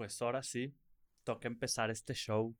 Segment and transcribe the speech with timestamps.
[0.00, 0.74] pues ahora sí,
[1.24, 2.56] toca empezar este show.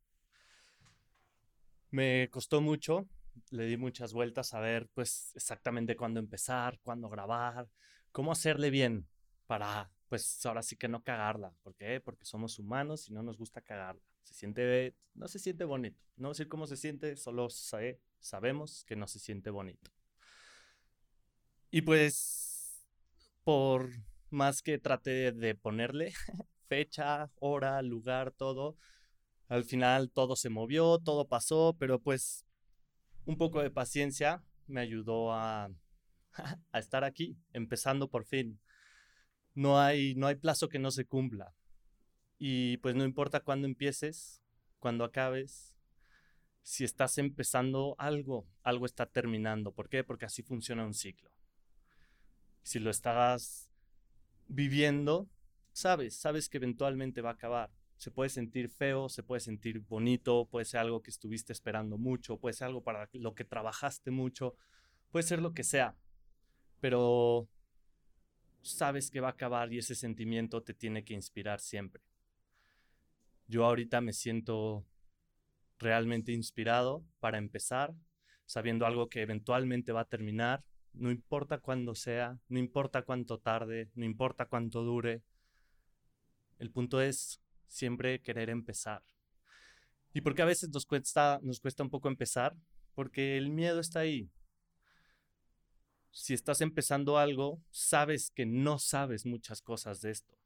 [1.91, 3.09] Me costó mucho,
[3.49, 7.67] le di muchas vueltas a ver pues exactamente cuándo empezar, cuándo grabar,
[8.13, 9.09] cómo hacerle bien
[9.47, 11.55] para pues ahora sí que no cagarla.
[11.63, 12.03] ¿Por qué?
[12.03, 14.03] Porque somos humanos y no nos gusta cagarla.
[14.23, 15.99] Se siente, no se siente bonito.
[16.17, 19.91] No decir cómo se siente, solo sabemos que no se siente bonito.
[21.71, 22.85] Y pues,
[23.45, 23.89] por
[24.29, 26.13] más que trate de ponerle
[26.71, 28.77] fecha, hora, lugar, todo,
[29.49, 32.47] al final todo se movió, todo pasó, pero pues
[33.25, 35.69] un poco de paciencia me ayudó a,
[36.73, 38.61] estar aquí, empezando por fin.
[39.53, 41.53] No hay, no hay plazo que no se cumpla.
[42.39, 44.41] Y pues no importa cuándo empieces,
[44.79, 45.75] cuándo acabes,
[46.63, 49.73] si estás empezando algo, algo está terminando.
[49.73, 50.05] ¿Por qué?
[50.05, 51.33] Porque así funciona un ciclo.
[52.63, 53.69] Si lo estás
[54.47, 55.29] viviendo,
[55.81, 57.71] sabes, sabes que eventualmente va a acabar.
[57.97, 62.39] Se puede sentir feo, se puede sentir bonito, puede ser algo que estuviste esperando mucho,
[62.39, 64.57] puede ser algo para lo que trabajaste mucho,
[65.11, 65.97] puede ser lo que sea,
[66.81, 67.49] pero
[68.63, 72.03] sabes que va a acabar y ese sentimiento te tiene que inspirar siempre.
[73.47, 74.87] Yo ahorita me siento
[75.79, 77.95] realmente inspirado para empezar,
[78.47, 83.91] sabiendo algo que eventualmente va a terminar, no importa cuándo sea, no importa cuánto tarde,
[83.95, 85.23] no importa cuánto dure.
[86.61, 89.03] El punto es siempre querer empezar.
[90.13, 92.55] ¿Y por qué a veces nos cuesta, nos cuesta un poco empezar?
[92.95, 94.31] Porque el miedo está ahí.
[96.11, 100.37] Si estás empezando algo, sabes que no sabes muchas cosas de esto.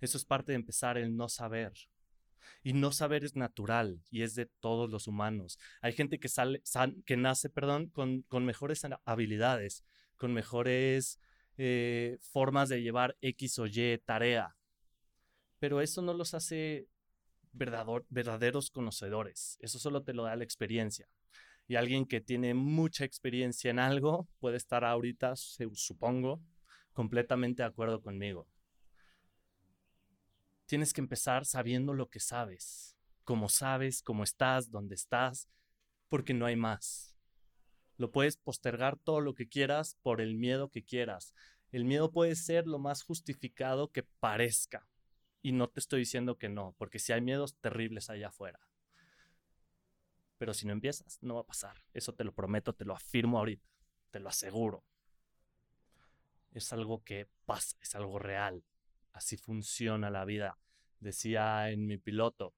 [0.00, 1.74] Eso es parte de empezar el no saber.
[2.62, 5.58] Y no saber es natural y es de todos los humanos.
[5.82, 6.62] Hay gente que, sale,
[7.04, 9.84] que nace perdón, con, mejores habilidades,
[10.16, 11.20] con mejores
[11.58, 14.56] eh, formas de llevar X o Y tarea
[15.64, 16.90] pero eso no los hace
[17.54, 19.56] verdaderos conocedores.
[19.60, 21.08] Eso solo te lo da la experiencia.
[21.66, 26.42] Y alguien que tiene mucha experiencia en algo puede estar ahorita, supongo,
[26.92, 28.46] completamente de acuerdo conmigo.
[30.66, 32.94] Tienes que empezar sabiendo lo que sabes,
[33.24, 35.48] cómo sabes, cómo estás, dónde estás,
[36.10, 37.16] porque no hay más.
[37.96, 41.32] Lo puedes postergar todo lo que quieras por el miedo que quieras.
[41.72, 44.86] El miedo puede ser lo más justificado que parezca.
[45.44, 48.58] Y no te estoy diciendo que no, porque si hay miedos terribles allá afuera.
[50.38, 51.84] Pero si no empiezas, no va a pasar.
[51.92, 53.68] Eso te lo prometo, te lo afirmo ahorita,
[54.10, 54.82] te lo aseguro.
[56.50, 58.64] Es algo que pasa, es algo real.
[59.12, 60.56] Así funciona la vida.
[60.98, 62.54] Decía en mi piloto,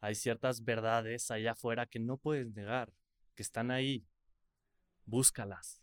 [0.00, 2.92] hay ciertas verdades allá afuera que no puedes negar,
[3.34, 4.06] que están ahí.
[5.06, 5.82] Búscalas,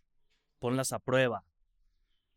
[0.57, 1.43] ponlas a prueba,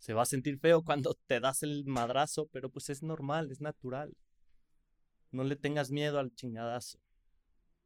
[0.02, 3.60] se va a sentir feo cuando te das el madrazo, pero pues es normal, es
[3.60, 4.16] natural.
[5.30, 6.98] No le tengas miedo al chingadazo,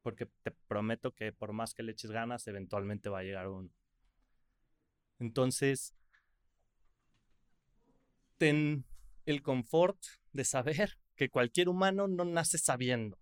[0.01, 3.69] porque te prometo que por más que le eches ganas, eventualmente va a llegar uno.
[5.19, 5.93] Entonces,
[8.39, 8.83] ten
[9.27, 9.99] el confort
[10.33, 13.19] de saber que cualquier humano no nace sabiendo.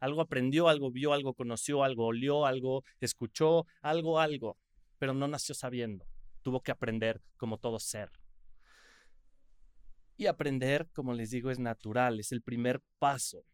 [0.00, 4.58] Algo aprendió, algo vio, algo conoció, algo olió, algo escuchó, algo, algo,
[4.98, 6.04] pero no nació sabiendo
[6.46, 8.08] tuvo que aprender como todo ser.
[10.16, 13.44] Y aprender, como les digo, es natural, es el primer paso.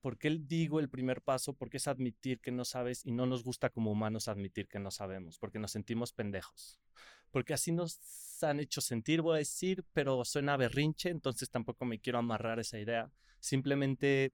[0.00, 1.52] ¿Por qué digo el primer paso?
[1.52, 4.90] Porque es admitir que no sabes y no nos gusta como humanos admitir que no
[4.90, 6.80] sabemos, porque nos sentimos pendejos.
[7.30, 8.00] Porque así nos
[8.42, 12.78] han hecho sentir, voy a decir, pero suena berrinche, entonces tampoco me quiero amarrar esa
[12.78, 13.12] idea.
[13.40, 14.32] Simplemente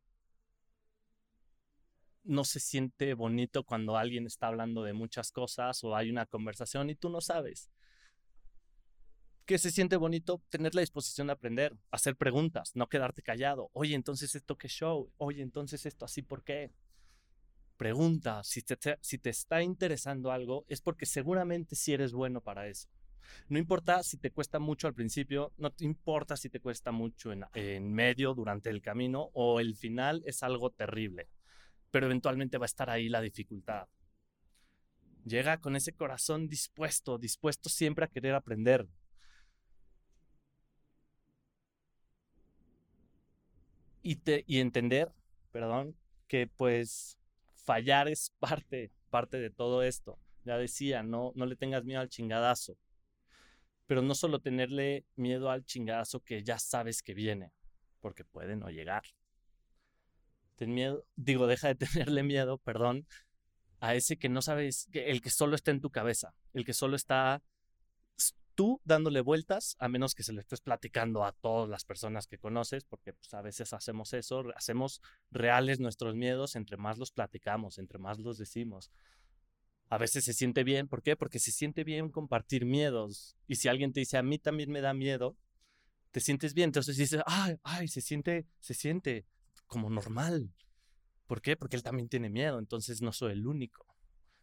[2.25, 6.91] no se siente bonito cuando alguien está hablando de muchas cosas o hay una conversación
[6.91, 7.70] y tú no sabes.
[9.47, 10.42] ¿Qué se siente bonito?
[10.48, 13.70] Tener la disposición de aprender, hacer preguntas, no quedarte callado.
[13.72, 15.11] Oye, entonces esto qué show.
[15.17, 16.70] Oye, entonces esto así, ¿por qué?
[17.76, 22.40] Pregunta, si te, si te está interesando algo, es porque seguramente si sí eres bueno
[22.43, 22.88] para eso.
[23.49, 27.44] No importa si te cuesta mucho al principio, no importa si te cuesta mucho en,
[27.55, 31.28] en medio, durante el camino o el final es algo terrible
[31.90, 33.88] pero eventualmente va a estar ahí la dificultad.
[35.25, 38.88] Llega con ese corazón dispuesto, dispuesto siempre a querer aprender.
[44.02, 45.12] Y, te, y entender,
[45.52, 45.94] perdón,
[46.26, 47.19] que pues
[47.54, 50.19] fallar es parte, parte de todo esto.
[50.44, 52.78] Ya decía, no, no le tengas miedo al chingadazo.
[53.86, 57.52] Pero no solo tenerle miedo al chingadazo que ya sabes que viene,
[58.00, 59.02] porque puede no llegar
[60.68, 63.06] miedo, digo, deja de tenerle miedo, perdón,
[63.80, 66.96] a ese que no sabes, el que solo está en tu cabeza, el que solo
[66.96, 67.42] está
[68.54, 72.36] tú dándole vueltas, a menos que se lo estés platicando a todas las personas que
[72.36, 77.78] conoces, porque pues, a veces hacemos eso, hacemos reales nuestros miedos entre más los platicamos,
[77.78, 78.90] entre más los decimos.
[79.88, 81.16] A veces se siente bien, ¿por qué?
[81.16, 83.34] Porque se siente bien compartir miedos.
[83.46, 85.38] Y si alguien te dice, a mí también me da miedo,
[86.10, 86.68] te sientes bien.
[86.68, 89.24] Entonces dices, ay, ay, se siente, se siente
[89.70, 90.52] como normal.
[91.26, 91.56] ¿Por qué?
[91.56, 93.87] Porque él también tiene miedo, entonces no soy el único.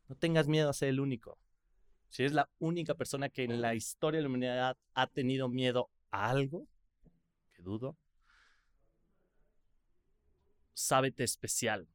[0.07, 1.37] No tengas miedo a ser el único.
[2.07, 5.91] Si eres la única persona que en la historia de la humanidad ha tenido miedo
[6.11, 6.67] a algo,
[7.53, 7.97] que dudo,
[10.73, 11.89] sábete especial,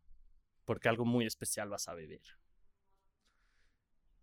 [0.67, 2.23] porque algo muy especial vas a vivir.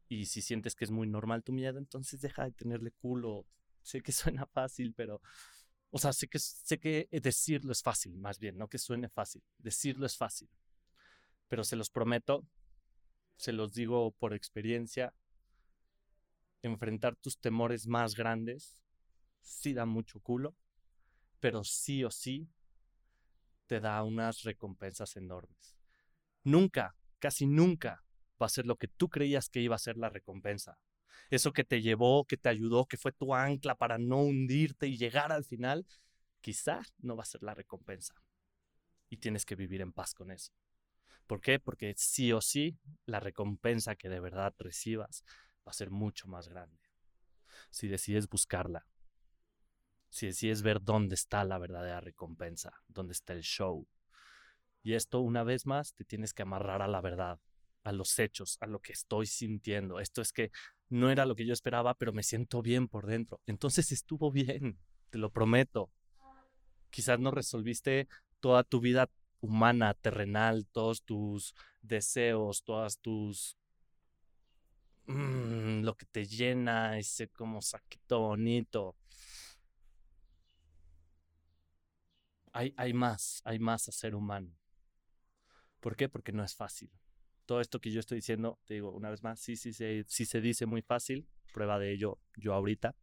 [0.07, 3.47] Y si sientes que es muy normal tu miedo, entonces deja de tenerle culo.
[3.81, 5.19] Sé que suena fácil, pero...
[5.91, 9.43] O sea, sé que, sé que decirlo es fácil, más bien, no que suene fácil.
[9.57, 10.49] Decirlo es fácil.
[11.47, 12.45] Pero se los prometo,
[13.37, 15.13] se los digo por experiencia,
[16.61, 18.79] enfrentar tus temores más grandes
[19.41, 20.55] sí da mucho culo,
[21.39, 22.49] pero sí o sí
[23.67, 25.77] te da unas recompensas enormes.
[26.43, 28.03] Nunca, casi nunca
[28.41, 30.77] va a ser lo que tú creías que iba a ser la recompensa.
[31.29, 34.97] Eso que te llevó, que te ayudó, que fue tu ancla para no hundirte y
[34.97, 35.85] llegar al final,
[36.41, 38.15] quizá no va a ser la recompensa.
[39.09, 40.51] Y tienes que vivir en paz con eso.
[41.27, 41.59] ¿Por qué?
[41.59, 45.23] Porque sí o sí, la recompensa que de verdad recibas
[45.67, 46.79] va a ser mucho más grande.
[47.69, 48.87] Si decides buscarla,
[50.09, 53.87] si decides ver dónde está la verdadera recompensa, dónde está el show.
[54.81, 57.39] Y esto, una vez más, te tienes que amarrar a la verdad,
[57.83, 59.99] a los hechos, a lo que estoy sintiendo.
[59.99, 60.51] Esto es que
[60.89, 63.39] no era lo que yo esperaba, pero me siento bien por dentro.
[63.45, 64.77] Entonces estuvo bien,
[65.09, 65.89] te lo prometo.
[66.89, 68.07] Quizás no resolviste
[68.39, 69.09] toda tu vida
[69.41, 73.59] humana, terrenal, todos tus deseos, todas tus
[75.09, 78.95] Mm, lo que te llena, ese como saquito bonito.
[82.53, 84.51] Hay, hay más, hay más a ser humano.
[85.79, 86.09] ¿Por qué?
[86.09, 86.91] Porque no es fácil.
[87.49, 90.27] Todo esto que yo estoy diciendo, te digo una vez más, sí, sí, sí, sí
[90.27, 92.95] se dice muy fácil, prueba de ello yo ahorita,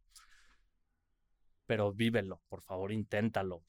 [1.65, 3.65] pero vívelo, por favor, inténtalo.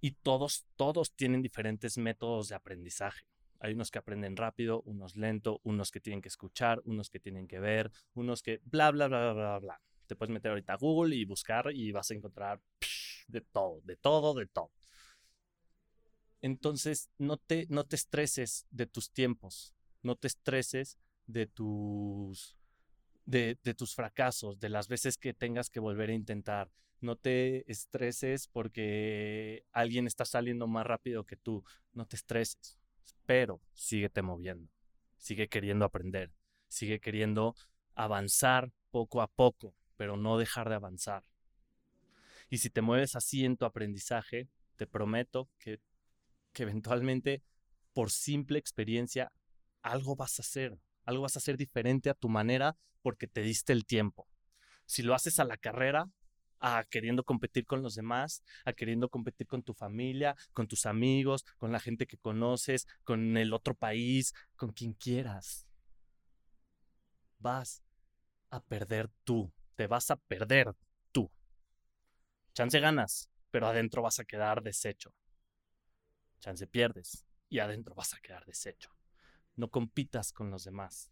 [0.00, 3.24] Y todos, todos tienen diferentes métodos de aprendizaje.
[3.60, 7.46] Hay unos que aprenden rápido, unos lento, unos que tienen que escuchar, unos que tienen
[7.46, 9.80] que ver, unos que bla, bla, bla, bla, bla.
[10.08, 12.60] Te puedes meter ahorita a Google y buscar y vas a encontrar
[13.28, 14.72] de todo, de todo, de todo.
[16.44, 22.54] Entonces, no te, no te estreses de tus tiempos, no te estreses de tus,
[23.24, 26.70] de, tus fracasos, de las veces que tengas que volver a intentar.
[27.00, 31.64] No te estreses porque alguien está saliendo más rápido que tú.
[31.94, 32.78] No te estreses
[33.24, 34.70] pero síguete moviendo,
[35.16, 36.30] sigue queriendo aprender,
[36.68, 37.56] sigue queriendo
[37.94, 41.22] avanzar poco a poco, pero no dejar de avanzar.
[42.50, 44.46] Y si te mueves así en tu aprendizaje,
[44.76, 45.80] te prometo que,
[46.54, 47.42] que eventualmente,
[47.92, 49.30] por simple experiencia,
[49.82, 53.74] algo vas a hacer, algo vas a hacer diferente a tu manera porque te diste
[53.74, 54.26] el tiempo.
[54.86, 56.08] Si lo haces a la carrera,
[56.60, 61.44] a queriendo competir con los demás, a queriendo competir con tu familia, con tus amigos,
[61.58, 65.66] con la gente que conoces, con el otro país, con quien quieras.
[67.38, 67.82] Vas
[68.48, 70.74] a perder tú, te vas a perder
[71.12, 71.30] tú.
[72.54, 75.12] Chance ganas, pero adentro vas a quedar deshecho.
[76.44, 78.90] Chance pierdes y adentro vas a quedar deshecho.
[79.56, 81.10] No compitas con los demás.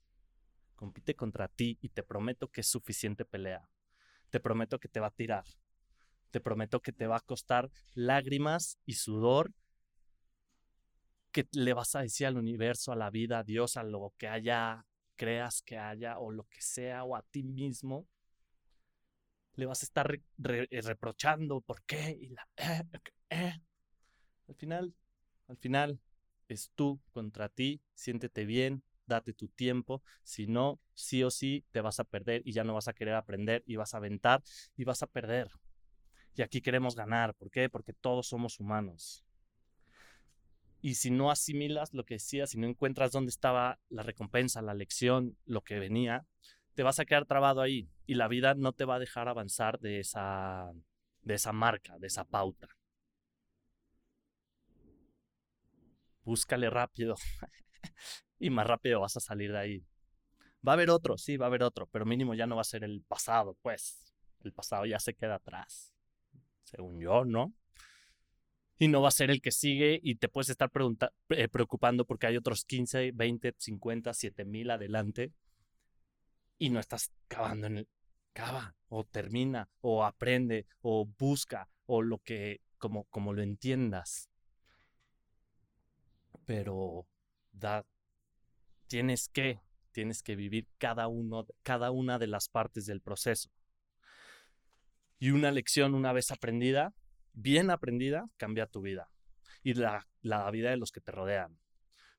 [0.75, 3.69] Compite contra ti y te prometo que es suficiente pelea
[4.33, 5.45] te prometo que te va a tirar.
[6.31, 9.53] Te prometo que te va a costar lágrimas y sudor
[11.31, 14.29] que le vas a decir al universo, a la vida, a Dios, a lo que
[14.29, 14.87] haya,
[15.17, 18.09] creas que haya, o lo que sea, o a ti mismo.
[19.55, 22.49] Le vas a estar eh, reprochando por qué y la...
[22.57, 22.83] Eh,
[23.29, 23.61] eh.
[24.49, 24.95] Al final,
[25.53, 26.01] al final,
[26.49, 31.83] es tú contra ti, siéntete bien, date tu tiempo, si no, sí o sí te
[31.83, 34.43] vas a perder y ya no vas a querer aprender y vas a aventar
[34.77, 35.51] y vas a perder.
[36.35, 37.69] Y aquí queremos ganar, ¿por qué?
[37.69, 39.27] Porque todos somos humanos.
[40.81, 44.73] Y si no asimilas lo que decía, si no encuentras dónde estaba la recompensa, la
[44.73, 46.27] lección, lo que venía,
[46.75, 49.79] te vas a quedar trabado ahí y la vida no te va a dejar avanzar
[49.81, 50.73] de esa,
[51.21, 52.69] de esa marca, de esa pauta.
[56.25, 57.17] Búscale rápido.
[58.38, 59.87] y más rápido vas a salir de ahí.
[60.67, 62.64] Va a haber otro, sí, va a haber otro, pero mínimo ya no va a
[62.64, 64.14] ser el pasado, pues.
[64.41, 65.93] El pasado ya se queda atrás,
[66.64, 67.52] según yo, ¿no?
[68.79, 70.71] Y no va a ser el que sigue y te puedes estar
[71.31, 75.33] eh, preocupando porque hay otros 15, 20, 50, 7 mil adelante.
[76.59, 77.88] y no estás cavando en el
[78.33, 84.29] cava o termina o aprende o busca o lo que como como lo entiendas.
[86.45, 87.07] Pero
[87.53, 87.85] da
[88.87, 89.61] tienes que
[89.93, 93.51] tienes que vivir cada uno cada una de las partes del proceso.
[95.19, 96.95] Y una lección una vez aprendida,
[97.33, 99.09] bien aprendida, cambia tu vida
[99.63, 101.62] y la, la vida de los que te rodean.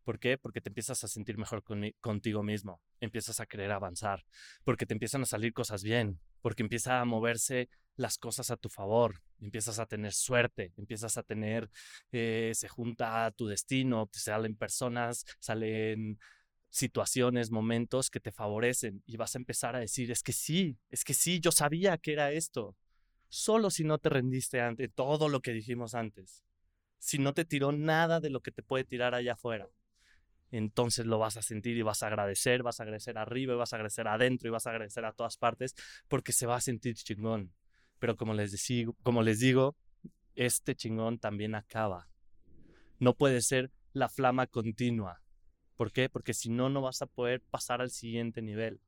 [0.03, 0.37] ¿Por qué?
[0.37, 1.63] Porque te empiezas a sentir mejor
[2.01, 4.25] contigo mismo, empiezas a querer avanzar,
[4.65, 8.69] porque te empiezan a salir cosas bien, porque empieza a moverse las cosas a tu
[8.69, 11.69] favor, empiezas a tener suerte, empiezas a tener,
[12.11, 16.19] eh, se junta tu destino, te salen personas, salen
[16.69, 21.05] situaciones, momentos que te favorecen y vas a empezar a decir, es que sí, es
[21.05, 22.75] que sí, yo sabía que era esto,
[23.29, 26.43] solo si no te rendiste ante todo lo que dijimos antes,
[26.97, 29.69] si no te tiró nada de lo que te puede tirar allá afuera
[30.57, 33.73] entonces lo vas a sentir y vas a agradecer, vas a agradecer arriba, y vas
[33.73, 35.73] a agradecer adentro y vas a agradecer a todas partes
[36.07, 37.51] porque se va a sentir chingón.
[37.97, 38.67] Pero como les,
[39.01, 39.75] como les digo,
[40.35, 42.07] este chingón también acaba.
[42.99, 45.23] No puede ser la flama continua.
[45.75, 46.07] ¿Por qué?
[46.07, 48.79] Porque si no, no vas a poder pasar al siguiente nivel,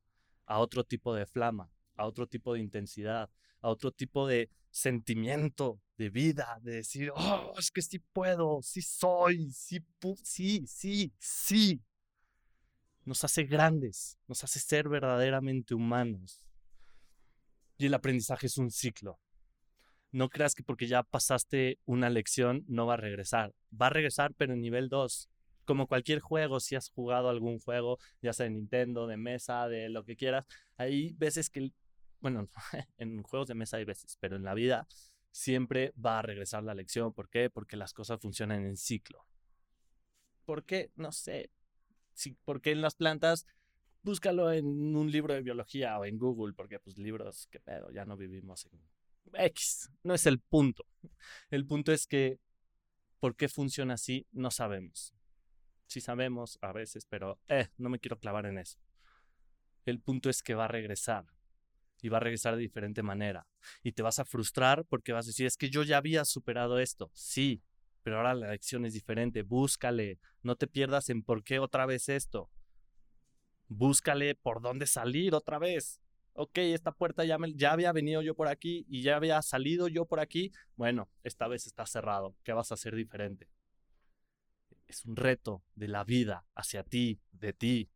[0.45, 3.31] a otro tipo de flama, a otro tipo de intensidad,
[3.61, 8.81] a otro tipo de sentimiento de vida, de decir, oh, es que sí puedo, sí
[8.81, 9.79] soy, sí,
[10.21, 11.81] sí, sí, sí.
[13.05, 16.41] Nos hace grandes, nos hace ser verdaderamente humanos.
[17.77, 19.17] Y el aprendizaje es un ciclo.
[20.11, 23.53] No creas que porque ya pasaste una lección no va a regresar.
[23.81, 25.29] Va a regresar, pero en nivel 2.
[25.63, 29.87] Como cualquier juego, si has jugado algún juego, ya sea de Nintendo, de mesa, de
[29.87, 31.71] lo que quieras, hay veces que
[32.25, 32.49] bueno,
[32.97, 34.87] en juegos de mesa hay veces, pero en la vida
[35.29, 37.13] siempre va a regresar la lección.
[37.13, 37.51] ¿Por qué?
[37.51, 39.27] Porque las cosas funcionan en ciclo.
[40.43, 40.89] ¿Por qué?
[40.95, 41.51] No sé.
[42.15, 43.45] Sí, porque en las plantas,
[44.01, 48.05] búscalo en un libro de biología o en Google, porque pues libros, qué pedo, ya
[48.05, 48.81] no vivimos en
[49.35, 49.91] X.
[50.01, 50.83] No es el punto.
[51.51, 52.39] El punto es que,
[53.19, 54.25] ¿por qué funciona así?
[54.31, 55.13] No sabemos.
[55.85, 58.79] Sí sabemos a veces, pero eh, no me quiero clavar en eso.
[59.85, 61.34] El punto es que va a regresar
[62.01, 63.47] y va a regresar de diferente manera.
[63.83, 66.79] Y te vas a frustrar porque vas a decir, es que yo ya había superado
[66.79, 67.09] esto.
[67.13, 67.63] Sí,
[68.03, 69.41] pero ahora la lección es diferente.
[69.41, 72.51] Búscale, no te pierdas en por qué otra vez esto.
[73.67, 75.99] Búscale por dónde salir otra vez.
[76.33, 79.87] Ok, esta puerta ya, me, ya había venido yo por aquí y ya había salido
[79.87, 80.51] yo por aquí.
[80.75, 82.35] Bueno, esta vez está cerrado.
[82.43, 83.47] ¿Qué vas a hacer diferente?
[84.85, 87.89] Es un reto de la vida hacia ti, de ti.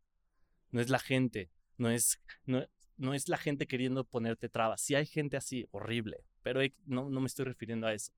[0.70, 2.66] No es la gente, no es, no,
[3.00, 4.82] no es la gente queriendo ponerte trabas.
[4.82, 8.12] Si hay gente así, horrible, pero no, no me estoy refiriendo a eso.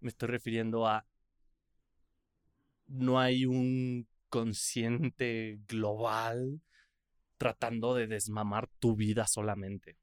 [0.00, 1.06] Me estoy refiriendo a
[2.88, 6.60] no hay un consciente global
[7.36, 9.96] tratando de desmamar tu vida solamente.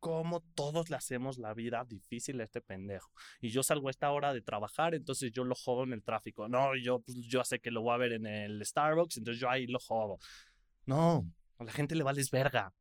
[0.00, 3.12] Como todos le hacemos la vida difícil a este pendejo.
[3.42, 6.48] Y yo salgo a esta hora de trabajar, entonces yo lo jodo en el tráfico.
[6.48, 9.50] No, yo, pues, yo sé que lo voy a ver en el Starbucks, entonces yo
[9.50, 10.18] ahí lo jodo.
[10.86, 12.72] No, a la gente le vales verga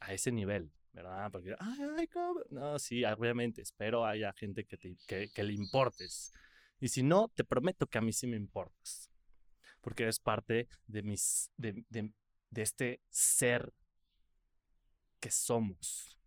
[0.00, 1.30] a ese nivel, ¿verdad?
[1.30, 2.08] Porque, ay,
[2.50, 6.32] No, sí, obviamente, espero haya gente que, te, que, le importes.
[6.80, 9.10] Y si no, te prometo que a mí sí me importas.
[9.80, 12.12] Porque eres parte de, mis, de, de,
[12.50, 13.72] de este ser
[15.20, 16.18] que somos.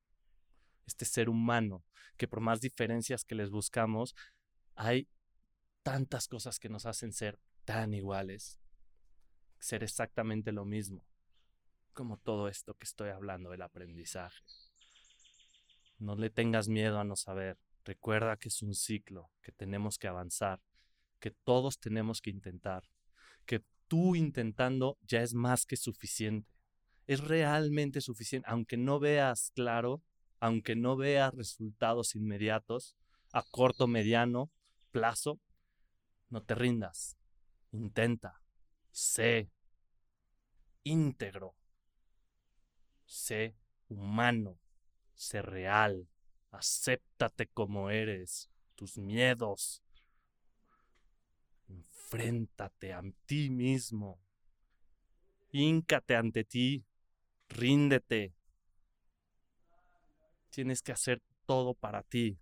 [0.86, 1.86] Este ser humano,
[2.18, 4.16] que por más diferencias que les buscamos,
[4.76, 5.08] hay
[5.84, 8.60] tantas cosas que nos hacen ser tan iguales,
[9.60, 11.06] ser exactamente lo mismo
[11.92, 14.44] como todo esto que estoy hablando del aprendizaje.
[16.00, 17.58] No le tengas miedo a no saber.
[17.86, 20.62] Recuerda que es un ciclo, que tenemos que avanzar,
[21.20, 22.84] que todos tenemos que intentar,
[23.46, 26.50] que tú intentando ya es más que suficiente.
[27.08, 30.02] Es realmente suficiente, aunque no veas claro,
[30.40, 32.96] aunque no veas resultados inmediatos,
[33.34, 34.52] a corto, mediano
[34.92, 35.40] plazo,
[36.30, 37.18] no te rindas.
[37.72, 38.42] Intenta.
[38.92, 39.50] Sé
[40.84, 41.56] íntegro
[43.12, 43.58] sé
[43.90, 44.58] humano,
[45.16, 46.08] sé real,
[46.50, 49.84] acéptate como eres, tus miedos.
[51.68, 54.18] Enfréntate a ti mismo.
[55.52, 56.86] Híncate ante ti,
[57.50, 58.34] ríndete.
[60.50, 62.40] Tienes que hacer todo para ti.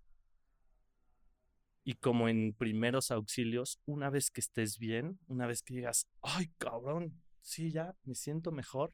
[1.84, 6.52] Y como en primeros auxilios, una vez que estés bien, una vez que digas, ay
[6.60, 8.94] cabrón, sí, ya me siento mejor,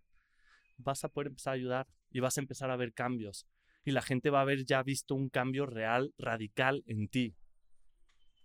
[0.77, 3.47] vas a poder empezar a ayudar y vas a empezar a ver cambios.
[3.83, 7.35] Y la gente va a haber ya visto un cambio real, radical en ti.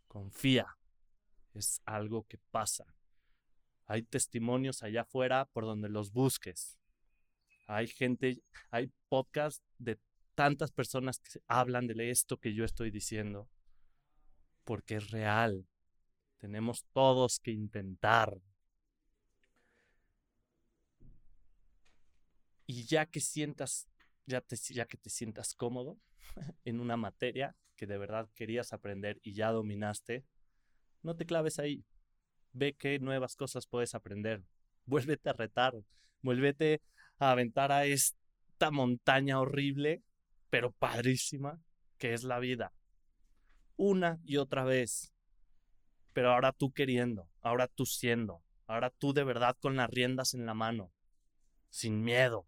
[0.07, 0.77] Confía.
[1.55, 2.95] Es algo que pasa.
[3.87, 6.79] Hay testimonios allá afuera por donde los busques.
[7.67, 9.99] Hay gente, hay podcasts de
[10.35, 13.49] tantas personas que hablan de esto que yo estoy diciendo,
[14.65, 15.67] porque es real.
[16.39, 18.41] Tenemos todos que intentar.
[22.71, 23.89] Y ya que sientas,
[24.27, 25.99] ya, te, ya que te sientas cómodo
[26.65, 30.25] en una materia que de verdad querías aprender y ya dominaste,
[31.03, 31.85] no te claves ahí.
[32.53, 34.45] Ve qué nuevas cosas puedes aprender.
[34.85, 35.83] Vuélvete a retar.
[36.23, 36.81] Vuélvete
[37.19, 40.05] a aventar a esta montaña horrible,
[40.49, 41.61] pero padrísima,
[41.99, 42.73] que es la vida.
[43.75, 45.13] Una y otra vez.
[46.13, 50.47] Pero ahora tú queriendo, ahora tú siendo, ahora tú de verdad con las riendas en
[50.47, 50.93] la mano,
[51.69, 52.47] sin miedo.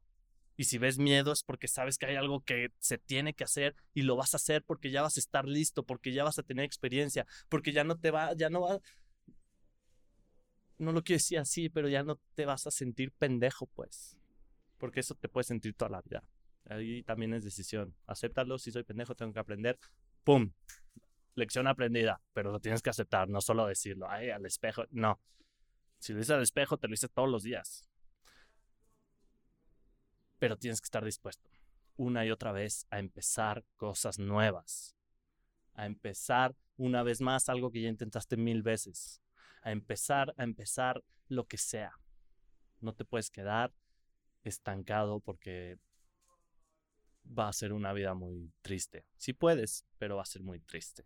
[0.57, 3.75] Y si ves miedo es porque sabes que hay algo que se tiene que hacer
[3.95, 6.43] y lo vas a hacer porque ya vas a estar listo, porque ya vas a
[6.43, 8.81] tener experiencia, porque ya no te va, ya no va,
[10.79, 14.19] no lo quiero decir así, pero ya no te vas a sentir pendejo, pues.
[14.79, 16.25] Porque eso te puede sentir toda la vida.
[16.67, 17.95] Ahí también es decisión.
[18.07, 19.79] Acéptalo, si soy pendejo, tengo que aprender.
[20.25, 20.53] ¡Pum!
[21.35, 25.19] Lección aprendida, pero lo tienes que aceptar, no solo decirlo, ay, al espejo, no.
[25.99, 27.89] Si lo dices al espejo, te lo dices todos los días.
[30.43, 31.49] Pero tienes que estar dispuesto
[31.95, 34.97] una y otra vez a empezar cosas nuevas.
[35.75, 39.23] A empezar una vez más algo que ya intentaste mil veces
[39.63, 41.93] a empezar, a empezar lo que sea.
[42.81, 43.73] No te puedes quedar
[44.43, 45.79] estancado porque
[47.27, 49.07] va a ser una vida muy triste.
[49.19, 51.05] Sí puedes, pero va a ser muy triste.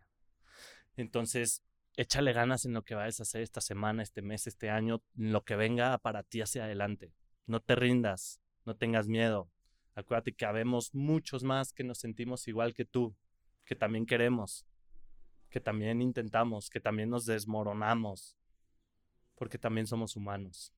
[0.96, 1.62] Entonces,
[1.96, 5.44] échale ganas en lo que vayas a hacer esta semana, este mes, este año, lo
[5.44, 7.12] que venga para ti hacia adelante.
[7.44, 9.50] No te rindas, no tengas miedo.
[9.94, 13.16] Acuérdate que habemos muchos más que nos sentimos igual que tú,
[13.64, 14.66] que también queremos,
[15.49, 18.37] que también intentamos, que también nos desmoronamos,
[19.37, 20.75] porque también somos humanos.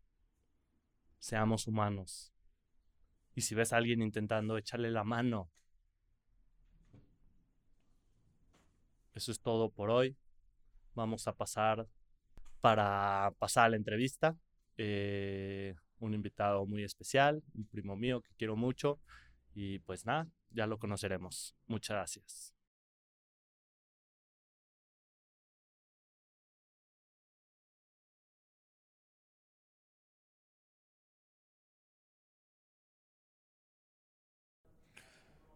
[1.19, 2.33] Seamos humanos.
[3.35, 5.51] Y si ves a alguien intentando, echarle la mano.
[9.15, 10.17] Eso es todo por hoy.
[10.95, 11.89] Vamos a pasar
[12.61, 14.37] para pasar a la entrevista.
[14.77, 19.01] Eh, un invitado muy especial, un primo mío que quiero mucho.
[19.55, 21.57] Y pues nada, ya lo conoceremos.
[21.67, 22.55] Muchas gracias.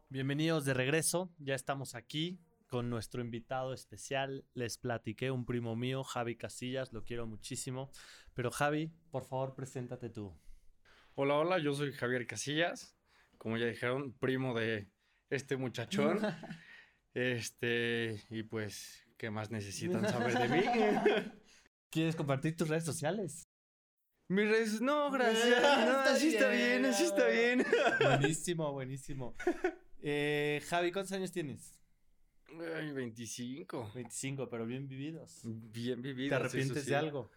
[0.08, 2.38] Bienvenidos de regreso, ya estamos aquí
[2.72, 4.46] con nuestro invitado especial.
[4.54, 7.90] Les platiqué un primo mío, Javi Casillas, lo quiero muchísimo.
[8.32, 10.34] Pero Javi, por favor, preséntate tú.
[11.14, 12.96] Hola, hola, yo soy Javier Casillas,
[13.36, 14.90] como ya dijeron, primo de
[15.28, 16.18] este muchachón.
[17.12, 20.62] este, y pues, ¿qué más necesitan saber de mí?
[21.90, 23.42] ¿Quieres compartir tus redes sociales?
[24.28, 25.60] Mis redes, no, gracias.
[25.60, 27.66] No, así está bien, así está bien.
[28.00, 29.36] Buenísimo, buenísimo.
[30.00, 31.81] Eh, Javi, ¿cuántos años tienes?
[32.76, 33.92] Ay, 25.
[33.94, 35.40] 25, pero bien vividos.
[35.44, 36.30] Bien vividos.
[36.30, 37.30] ¿Te arrepientes de algo?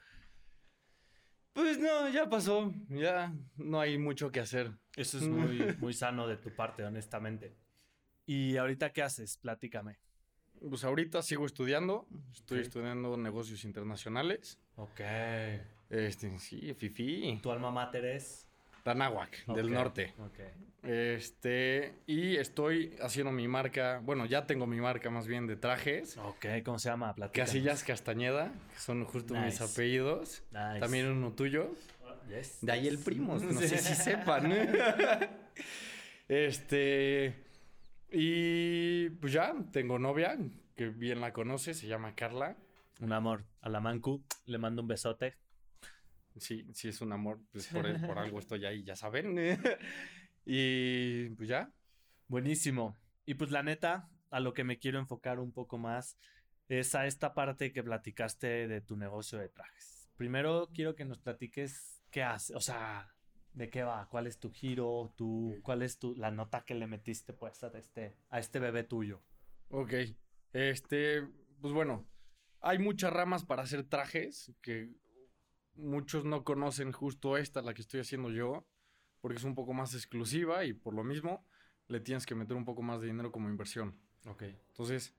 [1.54, 2.74] Pues no, ya pasó.
[2.90, 4.72] Ya no hay mucho que hacer.
[4.96, 7.56] Eso es muy, muy sano de tu parte, honestamente.
[8.26, 9.38] ¿Y ahorita qué haces?
[9.38, 9.98] Platícame.
[10.68, 12.08] Pues ahorita sigo estudiando.
[12.34, 14.60] Estoy estudiando negocios internacionales.
[14.76, 15.00] Ok.
[15.90, 17.40] Este, sí, Fifi.
[17.42, 18.45] ¿Tu alma mater es?
[18.86, 20.14] Tanáhuac, del norte.
[20.84, 26.16] Este, y estoy haciendo mi marca, bueno, ya tengo mi marca más bien de trajes.
[26.18, 27.16] Ok, ¿cómo se llama?
[27.16, 27.50] Platícanos.
[27.50, 30.44] Casillas Castañeda, que son justo mis apellidos.
[30.52, 31.74] También uno tuyo.
[32.62, 34.54] De ahí el primo, no sé si sepan.
[36.28, 37.44] este,
[38.12, 40.38] y pues ya, tengo novia,
[40.76, 42.56] que bien la conoce, se llama Carla.
[43.02, 43.46] Un amor.
[43.62, 45.34] A la Mancu, le mando un besote.
[46.38, 49.36] Sí, sí es un amor, pues por, por algo estoy ahí, ya saben.
[50.46, 51.72] y pues ya.
[52.28, 52.98] Buenísimo.
[53.26, 56.18] Y pues la neta, a lo que me quiero enfocar un poco más
[56.68, 60.10] es a esta parte que platicaste de tu negocio de trajes.
[60.18, 63.14] Primero quiero que nos platiques qué hace, o sea,
[63.54, 66.88] de qué va, cuál es tu giro, tu, cuál es tu, la nota que le
[66.88, 69.22] metiste pues a este, a este bebé tuyo.
[69.70, 69.94] Ok,
[70.54, 71.24] este,
[71.62, 72.08] pues bueno,
[72.62, 74.90] hay muchas ramas para hacer trajes que
[75.76, 78.66] muchos no conocen justo esta, la que estoy haciendo yo,
[79.22, 81.46] porque es un poco más exclusiva y por lo mismo
[81.88, 83.98] le tienes que meter un poco más de dinero como inversión.
[84.26, 84.44] Ok.
[84.44, 85.14] Entonces,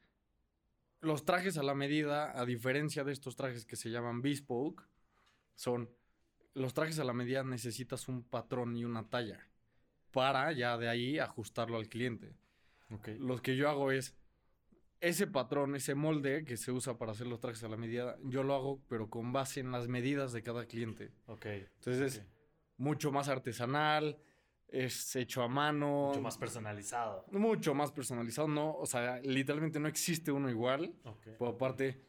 [1.01, 4.87] los trajes a la medida, a diferencia de estos trajes que se llaman bespoke,
[5.55, 5.91] son
[6.55, 9.47] los trajes a la medida necesitas un patrón y una talla
[10.11, 12.35] para ya de ahí ajustarlo al cliente.
[12.91, 13.19] Okay.
[13.19, 14.15] Lo que yo hago es
[15.01, 18.43] ese patrón, ese molde que se usa para hacer los trajes a la medida, yo
[18.43, 21.13] lo hago, pero con base en las medidas de cada cliente.
[21.27, 21.47] Ok.
[21.47, 22.23] Entonces es
[22.77, 24.19] mucho más artesanal,
[24.69, 26.09] es hecho a mano.
[26.09, 27.25] Mucho más personalizado.
[27.31, 30.95] Mucho más personalizado, no, o sea, literalmente no existe uno igual.
[31.39, 32.01] Por aparte,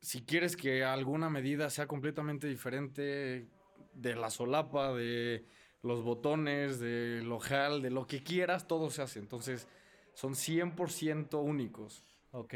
[0.00, 3.48] si quieres que alguna medida sea completamente diferente
[3.94, 5.46] de la solapa, de
[5.82, 9.18] los botones, del ojal, de lo que quieras, todo se hace.
[9.18, 9.68] Entonces,
[10.14, 12.04] son 100% únicos.
[12.32, 12.54] Ok.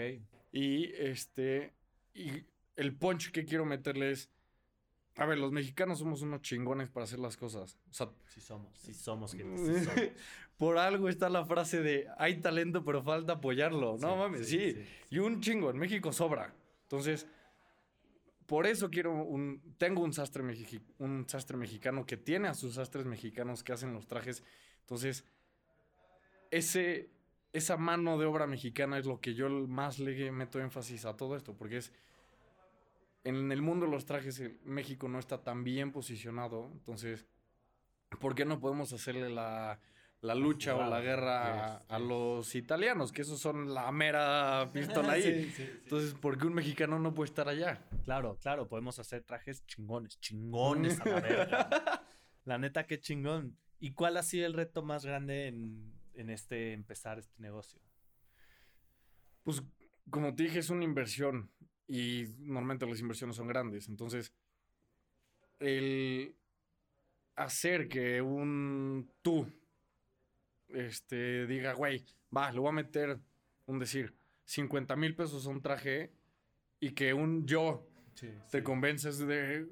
[0.52, 1.74] Y este,
[2.14, 2.44] y
[2.76, 4.30] el punch que quiero meterle es,
[5.16, 7.78] a ver, los mexicanos somos unos chingones para hacer las cosas.
[7.90, 10.14] O sea, sí somos, sí somos, gente,
[10.58, 13.98] Por algo está la frase de, hay talento, pero falta apoyarlo.
[13.98, 14.76] No mames, sí,
[15.10, 16.54] Y un chingo, en México sobra.
[16.82, 17.26] Entonces,
[18.46, 20.42] por eso quiero un, tengo un sastre,
[20.98, 24.42] un sastre mexicano que tiene a sus sastres mexicanos que hacen los trajes.
[24.80, 25.24] Entonces,
[26.50, 27.10] ese,
[27.56, 31.36] esa mano de obra mexicana es lo que yo más le meto énfasis a todo
[31.36, 31.92] esto, porque es
[33.24, 37.26] en el mundo de los trajes México no está tan bien posicionado, entonces,
[38.20, 39.80] ¿por qué no podemos hacerle la,
[40.22, 45.52] lucha o la guerra a, los italianos, que esos son la mera pistola ahí?
[45.82, 47.82] entonces, ¿por qué un mexicano no puede estar allá?
[48.04, 52.02] Claro, claro, podemos hacer trajes chingones, chingones a la verga.
[52.44, 53.56] la neta, qué chingón.
[53.78, 57.80] ¿Y cuál ha sido el reto más grande en, en este empezar este negocio?
[59.42, 59.62] Pues
[60.10, 61.50] como te dije, es una inversión
[61.86, 63.88] y normalmente las inversiones son grandes.
[63.88, 64.32] Entonces,
[65.58, 66.34] el
[67.36, 69.46] hacer que un tú
[70.68, 73.18] este, diga, güey, va, le voy a meter,
[73.66, 76.12] un decir, 50 mil pesos a un traje
[76.80, 77.86] y que un yo
[78.50, 79.66] te convences de,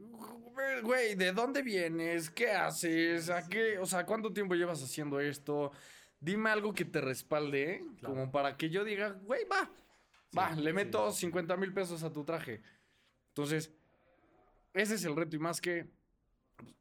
[0.83, 2.31] güey, ¿de dónde vienes?
[2.31, 3.31] ¿Qué haces?
[3.31, 3.79] ¿A qué?
[3.79, 5.73] O sea, ¿cuánto tiempo llevas haciendo esto?
[6.25, 9.71] Dime algo que te respalde, como para que yo diga, güey, va,
[10.37, 12.63] va, le meto 50 mil pesos a tu traje.
[13.29, 13.71] Entonces,
[14.73, 15.87] ese es el reto y más que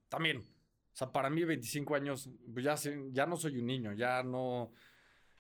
[0.08, 2.76] también, o sea, para mí 25 años, pues ya,
[3.12, 4.72] ya no soy un niño, ya no,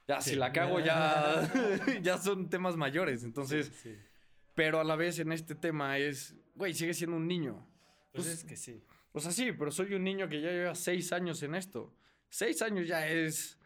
[0.05, 1.49] ya si la cago ya,
[2.01, 3.71] ya son temas mayores, entonces,
[4.53, 7.65] pero a la vez en este tema es, güey, sigue siendo un niño.
[8.11, 8.83] Pues, es que sí.
[9.13, 11.95] O sea, sí, pero soy un niño que ya lleva seis años en esto.
[12.27, 13.57] Seis años ya es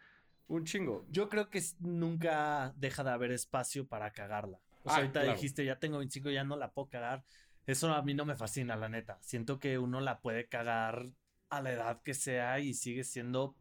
[0.48, 1.06] un chingo.
[1.10, 4.60] Yo creo que nunca deja de haber espacio para cagarla.
[4.84, 7.24] O sea, ah, ahorita dijiste, ya tengo 25, ya no la puedo cagar.
[7.66, 9.18] Eso a mí no me fascina, la neta.
[9.22, 11.10] Siento que uno la puede cagar
[11.50, 13.56] a la edad que sea y sigue siendo,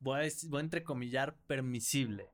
[0.00, 2.30] voy a, voy a entrecomillar, permisible.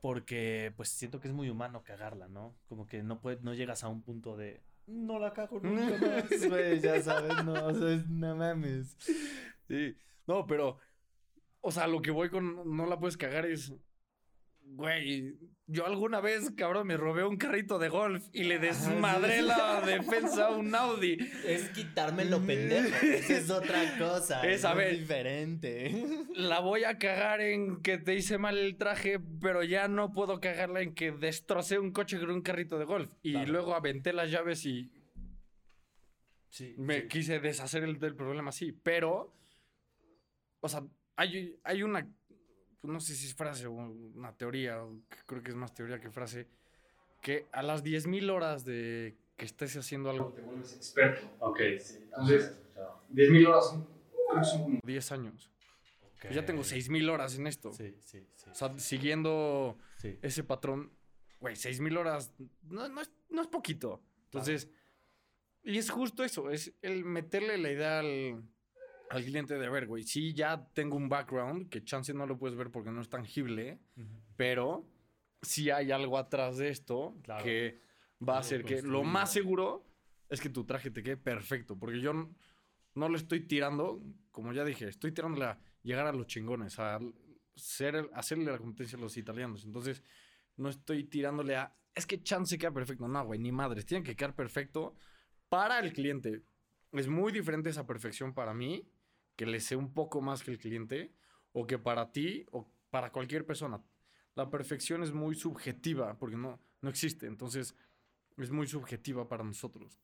[0.00, 2.54] Porque pues siento que es muy humano cagarla, ¿no?
[2.68, 6.82] Como que no, puede, no llegas a un punto de, no la cago nunca más,
[6.82, 8.96] ya sabes, no, o sea, no mames.
[9.68, 10.78] Sí, no, pero
[11.62, 13.72] o sea, lo que voy con no la puedes cagar es.
[14.64, 19.80] Güey, yo alguna vez, cabrón, me robé un carrito de golf y le desmadré la
[19.80, 21.16] defensa a un Audi.
[21.46, 23.06] Es quitarme lo pendejo.
[23.06, 24.42] Esa es otra cosa.
[24.48, 26.04] Es, a ver, diferente.
[26.34, 30.40] La voy a cagar en que te hice mal el traje, pero ya no puedo
[30.40, 33.12] cagarla en que destrocé un coche con un carrito de golf.
[33.22, 34.90] Y luego aventé las llaves y.
[36.48, 36.74] Sí.
[36.76, 38.72] Me quise deshacer el, del problema así.
[38.72, 39.34] Pero.
[40.60, 40.82] O sea,
[41.16, 42.06] hay, hay una,
[42.80, 44.82] pues no sé si es frase o una teoría,
[45.26, 46.48] creo que es más teoría que frase,
[47.20, 51.28] que a las 10.000 horas de que estés haciendo algo te vuelves experto.
[51.38, 51.98] Ok, sí.
[52.02, 52.58] Entonces,
[53.12, 55.50] 10.000 horas son, como 10 años.
[56.20, 57.72] Pues ya tengo 6.000 horas en esto.
[57.72, 58.50] Sí, sí, sí.
[58.50, 59.76] O sea, siguiendo
[60.22, 60.92] ese patrón,
[61.40, 64.00] güey, 6.000 horas no, no, es, no es poquito.
[64.26, 64.68] Entonces,
[65.64, 68.42] y es justo eso, es el meterle la idea al
[69.12, 72.56] al cliente de, ver, güey, sí, ya tengo un background, que chance no lo puedes
[72.56, 73.78] ver porque no es tangible,
[74.36, 74.88] pero
[75.42, 77.78] sí hay algo atrás de esto que
[78.26, 79.84] va a hacer que lo más seguro
[80.30, 82.30] es que tu traje te quede perfecto, porque yo
[82.94, 86.98] no, le estoy tirando, como ya dije, estoy tirándole a llegar a los chingones, a
[87.54, 89.66] ser, hacerle la competencia a los italianos.
[89.66, 90.02] Entonces,
[90.56, 93.06] no estoy tirándole a, es que chance queda perfecto.
[93.08, 94.94] No, güey, ni madres, tiene que quedar perfecto
[95.50, 96.44] para el cliente.
[96.92, 98.88] Es muy diferente esa perfección para mí
[99.36, 101.14] que le sé un poco más que el cliente
[101.52, 103.82] o que para ti o para cualquier persona.
[104.34, 107.74] La perfección es muy subjetiva porque no, no existe, entonces
[108.38, 110.00] es muy subjetiva para nosotros.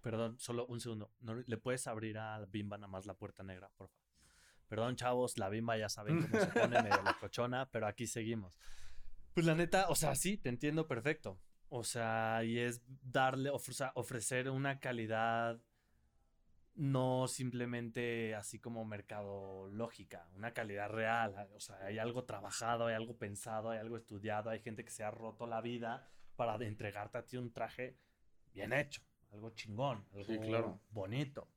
[0.00, 1.12] Perdón, solo un segundo.
[1.46, 4.02] ¿Le puedes abrir a Bimba nada más la puerta negra, por favor?
[4.68, 8.58] Perdón, chavos, la Bimba ya saben cómo se pone medio la cochona, pero aquí seguimos.
[9.34, 11.38] Pues la neta, o sea, sí, te entiendo perfecto.
[11.68, 15.60] O sea, y es darle, ofrecer una calidad
[16.74, 21.48] no simplemente así como mercadológica, una calidad real.
[21.54, 25.04] O sea, hay algo trabajado, hay algo pensado, hay algo estudiado, hay gente que se
[25.04, 27.96] ha roto la vida para entregarte a ti un traje
[28.54, 31.48] bien hecho, algo chingón, algo bonito.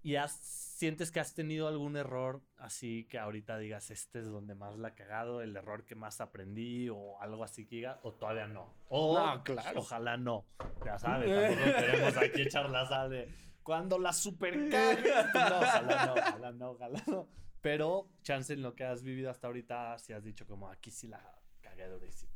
[0.00, 4.54] ¿Y has, sientes que has tenido algún error así que ahorita digas, este es donde
[4.54, 8.14] más la he cagado, el error que más aprendí o algo así que diga, o
[8.14, 8.72] todavía no?
[8.88, 9.80] O, No, claro.
[9.80, 10.46] Ojalá no.
[10.84, 13.28] Ya sabes, tampoco queremos aquí echar la sal de
[13.68, 15.04] cuando la super cagues.
[15.32, 17.28] Pues no, ojalá no, ojalá no, ojalá no.
[17.60, 21.06] Pero, chance en lo que has vivido hasta ahorita, si has dicho como aquí sí
[21.06, 21.20] la
[21.60, 22.32] cagué durísimo.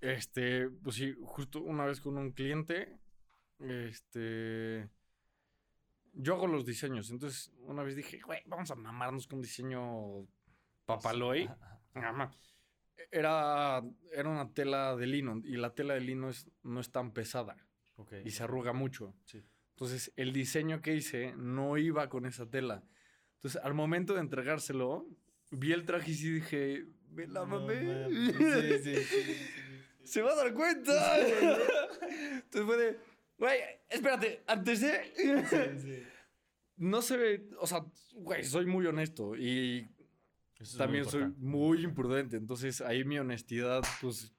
[0.00, 3.00] Este, pues sí, justo una vez con un cliente,
[3.58, 4.88] este,
[6.12, 10.24] yo hago los diseños, entonces una vez dije, güey, vamos a mamarnos con un diseño
[10.84, 11.50] papaloy.
[13.10, 17.10] Era, era una tela de lino y la tela de lino es, no es tan
[17.10, 17.56] pesada
[17.96, 18.12] Ok.
[18.24, 19.16] y se arruga mucho.
[19.24, 19.44] Sí.
[19.74, 22.84] Entonces, el diseño que hice no iba con esa tela.
[23.36, 25.06] Entonces, al momento de entregárselo,
[25.50, 27.82] vi el traje y sí dije, me la No mamé.
[28.06, 28.34] mames.
[28.84, 29.36] Sí, sí, sí.
[30.04, 31.18] Se va a dar cuenta.
[31.18, 32.98] Entonces fue de,
[33.38, 33.58] güey,
[33.88, 35.46] espérate, antes de...
[35.48, 36.02] Sí, sí.
[36.76, 37.84] No se ve, o sea,
[38.14, 39.88] güey, soy muy honesto y
[40.58, 42.36] Eso es muy también soy muy imprudente.
[42.36, 44.32] Entonces, ahí mi honestidad, pues,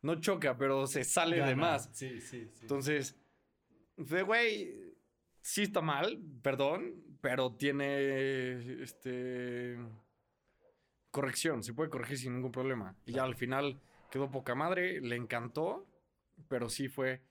[0.00, 1.56] no choca, pero se sale de Gana.
[1.56, 1.90] más.
[1.92, 2.58] Sí, sí, sí.
[2.62, 3.16] Entonces,
[4.06, 4.94] fue, güey,
[5.40, 9.76] sí está mal, perdón, pero tiene, este,
[11.10, 12.96] corrección, se puede corregir sin ningún problema.
[13.06, 15.86] Y ya al final quedó poca madre, le encantó,
[16.48, 17.22] pero sí fue,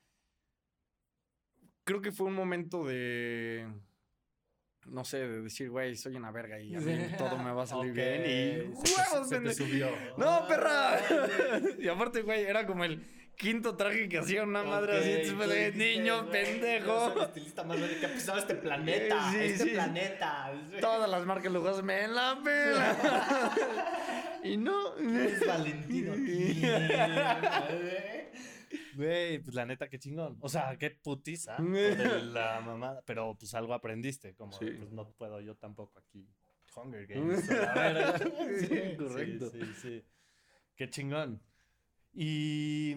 [1.84, 3.68] creo que fue un momento de,
[4.86, 7.66] no sé, de decir, güey, soy una verga y a mí todo me va a
[7.66, 9.88] salir bien y se te- ¡huevos, se te pende- subió.
[10.16, 10.98] ¡No, perra!
[11.78, 13.04] Y aparte, güey, era como el
[13.36, 17.10] quinto traje que hacía una madre así, de niño pendejo.
[17.10, 19.30] Soy el estilista más grande que ha pisado este planeta.
[19.32, 19.70] Sí, este sí.
[19.70, 20.52] planeta.
[20.80, 23.50] Todas las marcas lujosas me la pela.
[24.44, 24.96] y no.
[24.98, 26.12] Es Valentino.
[28.94, 30.36] Güey, pues la neta, qué chingón.
[30.40, 33.02] O sea, qué putiza el- la mamada.
[33.06, 34.66] Pero pues algo aprendiste, como Sí.
[34.66, 36.26] pues no puedo yo tampoco aquí.
[36.74, 37.50] Hunger Games.
[37.50, 38.18] a.
[38.18, 39.50] Sí, correcto.
[39.50, 40.04] Sí, sí, sí.
[40.74, 41.42] Qué chingón.
[42.14, 42.96] Y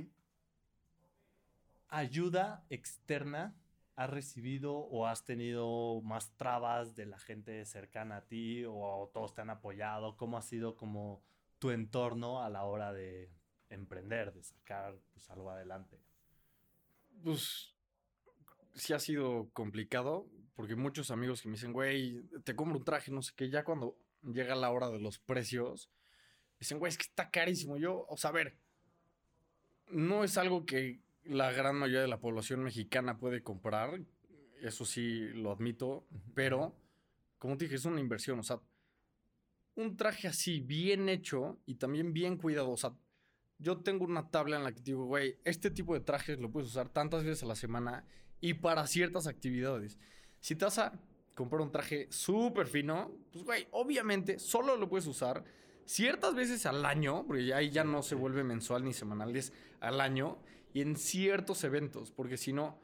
[1.97, 3.55] ayuda externa
[3.95, 9.33] has recibido o has tenido más trabas de la gente cercana a ti o todos
[9.33, 10.17] te han apoyado?
[10.17, 11.23] ¿Cómo ha sido como
[11.59, 13.31] tu entorno a la hora de
[13.69, 15.97] emprender, de sacar pues, algo adelante?
[17.23, 17.73] Pues
[18.73, 23.11] sí ha sido complicado, porque muchos amigos que me dicen, güey, te compro un traje,
[23.11, 25.89] no sé qué, ya cuando llega la hora de los precios,
[26.59, 27.77] dicen, güey, es que está carísimo.
[27.77, 28.57] Yo, o sea, a ver,
[29.87, 33.99] no es algo que la gran mayoría de la población mexicana puede comprar,
[34.61, 36.75] eso sí lo admito, pero,
[37.37, 38.59] como te dije, es una inversión, o sea,
[39.75, 42.93] un traje así, bien hecho y también bien cuidado, o sea,
[43.57, 46.69] yo tengo una tabla en la que digo, güey, este tipo de trajes lo puedes
[46.69, 48.05] usar tantas veces a la semana
[48.41, 49.97] y para ciertas actividades.
[50.39, 50.99] Si te vas a
[51.35, 55.43] comprar un traje súper fino, pues, güey, obviamente solo lo puedes usar
[55.85, 59.53] ciertas veces al año, porque ya ahí ya no se vuelve mensual ni semanal, es
[59.79, 60.39] al año,
[60.75, 62.77] y en ciertos eventos, porque si no,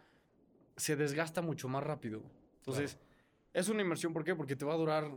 [0.77, 2.23] se desgasta mucho más rápido.
[2.59, 2.97] Entonces,
[3.51, 4.33] es una inversión, ¿por qué?
[4.33, 5.11] Porque te va a durar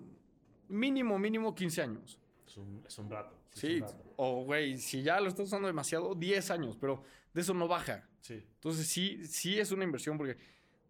[0.67, 2.19] mínimo, mínimo 15 años.
[2.45, 3.39] Es un, es un rato.
[3.53, 3.81] Sí,
[4.17, 8.09] o güey, si ya lo estás usando demasiado, 10 años, pero de eso no baja.
[8.21, 10.37] Sí, Entonces sí, sí es una inversión porque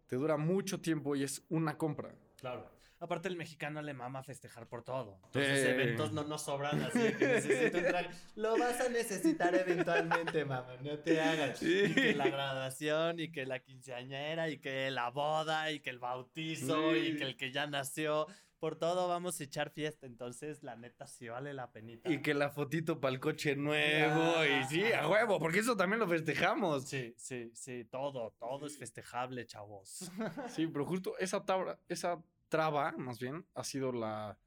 [0.07, 2.15] te dura mucho tiempo y es una compra.
[2.39, 2.74] claro.
[3.05, 5.19] Aparte el mexicano le mama festejar por todo.
[5.27, 8.09] Entonces eventos no nos sobran así que necesito un traje.
[8.35, 11.59] Lo vas a necesitar eventualmente, mamá, no te hagas.
[11.59, 11.83] Sí.
[11.85, 15.99] Y que la graduación, y que la quinceañera, y que la boda, y que el
[15.99, 16.97] bautizo, Sí.
[16.99, 18.25] y que el que ya nació.
[18.57, 20.07] Por todo vamos a echar fiesta.
[20.07, 22.09] Entonces, la neta, sí vale la penita.
[22.09, 25.99] Y que la fotito para el coche nuevo y sí, a huevo, porque eso también
[25.99, 26.85] lo festejamos.
[26.87, 30.09] Sí, sí, sí, todo, todo es festejable, chavos.
[30.47, 32.17] Sí, pero justo esa tabla, esa
[32.55, 34.37] traba, más bien, ha sido la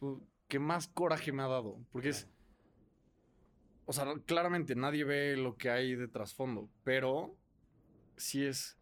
[0.00, 1.78] pues, que más coraje me ha dado.
[1.92, 2.28] Porque es.
[3.86, 7.36] O sea, claramente nadie ve lo que hay de trasfondo, pero
[8.16, 8.76] sí es.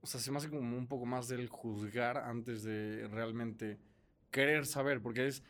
[0.00, 3.78] O sea, se me hace como un poco más del juzgar antes de realmente
[4.30, 5.42] querer saber, porque es.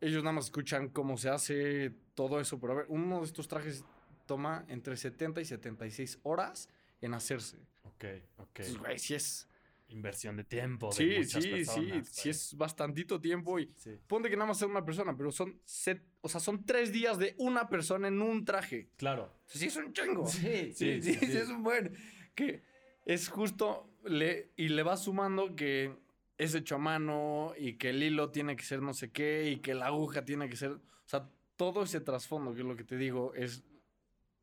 [0.00, 3.46] Ellos nada más escuchan cómo se hace todo eso, pero a ver, uno de estos
[3.46, 3.84] trajes
[4.26, 6.68] toma entre 70 y 76 horas
[7.00, 7.58] en hacerse.
[7.84, 8.04] Ok,
[8.38, 8.60] ok.
[8.80, 9.48] Güey, sí es.
[9.94, 10.88] Inversión de tiempo.
[10.90, 12.30] de Sí, muchas sí, sí, personas, sí güey.
[12.30, 16.02] es bastantito tiempo y Sí, ponte que nada más sea una persona, pero son set,
[16.20, 18.90] o sea, son tres días de una persona en un traje.
[18.96, 19.32] claro.
[19.46, 20.26] Sí, es un chingo.
[20.26, 21.94] Sí, Sí, sí, sí, es un buen.
[22.34, 22.62] Que
[23.04, 25.94] es justo, le, y le va sumando que
[26.36, 29.58] es hecho a mano y que el hilo tiene que ser no sé qué y
[29.60, 32.82] que la aguja tiene que ser, o sea, todo ese trasfondo, que es lo que
[32.82, 33.62] te digo, es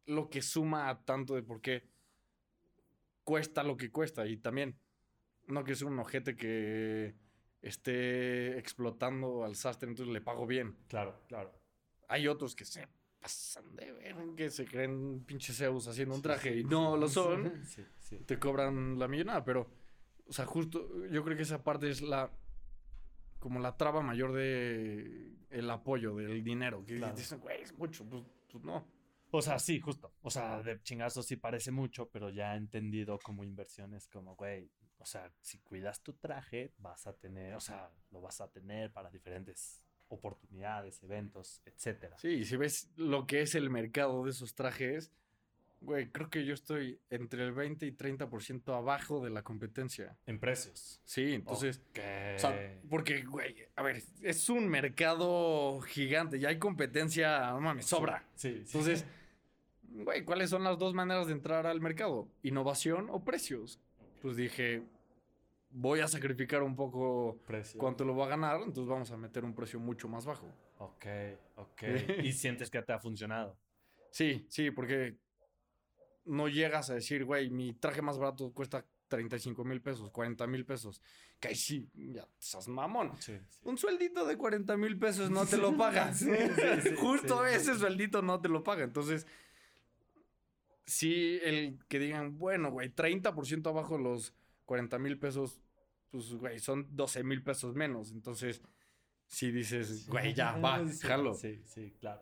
[0.06, 1.84] lo que suma a tanto de por qué
[3.24, 4.76] cuesta lo que cuesta y también
[5.52, 7.16] no que es un ojete que
[7.62, 10.76] esté explotando al sastre, entonces le pago bien.
[10.88, 11.52] Claro, claro.
[12.08, 12.88] Hay otros que se
[13.20, 17.54] pasan de ver, que se creen pinches Zeus haciendo un traje y no lo son.
[18.02, 18.18] Sí.
[18.26, 19.70] Te cobran la millonada, pero,
[20.26, 22.30] o sea, justo yo creo que esa parte es la,
[23.40, 26.84] como la traba mayor de el apoyo, del dinero.
[26.86, 27.16] Que Claro.
[27.16, 28.86] dicen, güey, es mucho, pues, pues no.
[29.32, 30.14] O sea, sí, justo.
[30.24, 34.70] O sea, de chingazo sí parece mucho, pero ya entendido como inversiones, como, güey,
[35.02, 38.92] o sea, si cuidas tu traje, vas a tener, o sea, lo vas a tener
[38.92, 42.18] para diferentes oportunidades, eventos, etcétera.
[42.18, 45.12] Sí, y si ves lo que es el mercado de esos trajes,
[45.80, 50.16] güey, creo que yo estoy entre el 20 y 30% abajo de la competencia.
[50.28, 51.02] En precios.
[51.06, 52.00] Sí, entonces, Ok.
[52.36, 57.86] o sea, porque, güey, a ver, es un mercado gigante, ya hay competencia, no mames,
[57.88, 58.24] sobra.
[58.36, 58.78] Sí, sí.
[58.78, 59.06] Entonces,
[59.90, 62.28] güey, ¿cuáles son las dos maneras de entrar al mercado?
[62.44, 63.80] ¿Innovación o precios?
[64.22, 64.84] Pues dije,
[65.72, 67.80] voy a sacrificar un poco Precio.
[67.80, 70.48] cuánto lo voy a ganar, entonces vamos a meter un precio mucho más bajo.
[70.80, 71.06] Ok,
[71.56, 71.84] ok.
[72.24, 73.58] y sientes que te ha funcionado.
[74.12, 75.18] Sí, sí, porque
[76.26, 80.66] no llegas a decir, güey, mi traje más barato cuesta 35 mil pesos, 40 mil
[80.66, 81.02] pesos.
[81.40, 83.12] Que ahí sí, ya estás mamón.
[83.20, 86.20] Sí, Un sueldito de 40 mil pesos no te lo pagas.
[86.20, 87.80] Sí, sí, sí, Justo sí, ese sí.
[87.80, 88.84] sueldito no te lo paga.
[88.84, 89.26] Entonces,
[90.86, 94.34] sí, el que digan, bueno, güey, 30% abajo los
[94.66, 95.62] 40 mil pesos,
[96.10, 98.12] pues, güey, son 12 mil pesos menos.
[98.12, 98.62] Entonces,
[99.28, 101.34] sí dices, güey, ya, va, Sí, jalo.
[101.34, 102.22] Sí, sí, claro.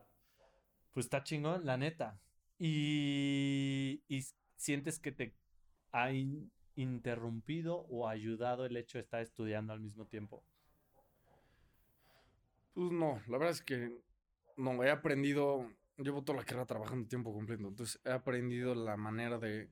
[0.91, 2.19] Pues está chingón, la neta.
[2.57, 5.33] Y, y sientes que te
[5.91, 10.43] ha in- interrumpido o ayudado el hecho de estar estudiando al mismo tiempo.
[12.73, 13.91] Pues no, la verdad es que
[14.57, 15.69] no, he aprendido,
[16.03, 19.69] llevo toda la carrera trabajando tiempo completo, entonces he aprendido la manera de,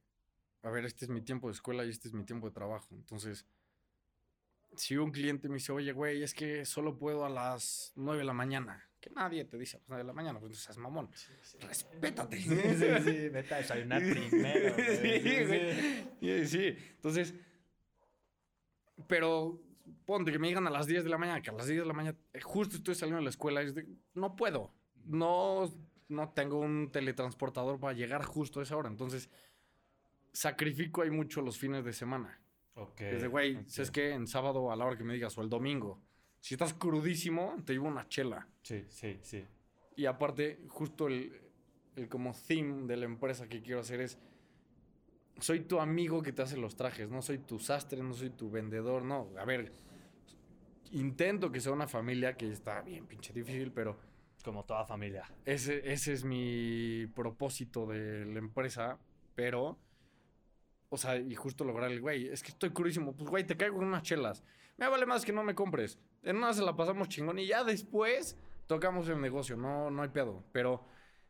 [0.63, 2.87] a ver, este es mi tiempo de escuela y este es mi tiempo de trabajo.
[2.95, 3.45] Entonces,
[4.75, 8.25] si un cliente me dice, oye, güey, es que solo puedo a las 9 de
[8.25, 10.77] la mañana, que nadie te dice a las 9 de la mañana, pues entonces es
[10.77, 11.09] mamón,
[11.61, 12.39] respétate.
[12.41, 14.75] sí, vete a desayunar primero.
[14.75, 16.07] Sí, Sí.
[16.19, 16.77] Sí, sí.
[16.95, 17.33] Entonces,
[19.07, 19.61] pero
[20.05, 21.85] ponte que me digan a las 10 de la mañana, que a las 10 de
[21.85, 24.73] la mañana eh, justo estoy saliendo de la escuela, es de, no puedo.
[25.05, 25.71] No,
[26.09, 28.89] no tengo un teletransportador para llegar justo a esa hora.
[28.89, 29.29] Entonces,
[30.31, 32.39] sacrifico ahí mucho los fines de semana.
[32.75, 33.01] Ok.
[33.01, 33.67] Es de, güey, ok.
[33.67, 34.11] ¿sabes qué?
[34.11, 35.99] En sábado a la hora que me digas o el domingo.
[36.39, 38.47] Si estás crudísimo, te llevo una chela.
[38.61, 39.45] Sí, sí, sí.
[39.95, 41.33] Y aparte, justo el,
[41.95, 44.19] el como theme de la empresa que quiero hacer es,
[45.39, 48.49] soy tu amigo que te hace los trajes, no soy tu sastre, no soy tu
[48.49, 49.29] vendedor, no.
[49.37, 49.71] A ver,
[50.91, 53.97] intento que sea una familia que está bien pinche difícil, pero
[54.43, 55.25] Como toda familia.
[55.45, 58.97] ese, ese es mi propósito de la empresa,
[59.35, 59.77] pero,
[60.89, 63.77] o sea, y justo lograr el, güey, es que estoy crudísimo, pues, güey, te caigo
[63.77, 64.43] con unas chelas.
[64.77, 65.99] Me vale más que no me compres.
[66.23, 70.09] En una se la pasamos chingón y ya después tocamos el negocio, no, no hay
[70.09, 70.43] pedo.
[70.51, 70.85] Pero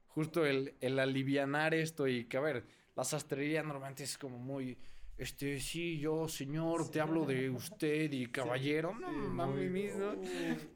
[0.07, 4.77] justo el, el alivianar esto y que, a ver, la sastrería normalmente es como muy...
[5.17, 8.93] Este, sí, yo, señor, te hablo de usted y caballero.
[8.93, 10.15] no, sí, mami, muy- ¿no?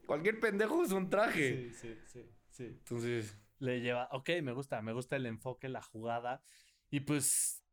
[0.05, 1.71] Cualquier pendejo es un traje.
[1.71, 2.63] Sí, sí, sí, sí.
[2.63, 6.41] Entonces, le lleva, ok, me gusta, me gusta el enfoque, la jugada.
[6.89, 7.63] Y pues